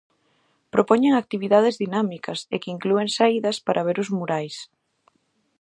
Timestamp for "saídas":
3.17-3.57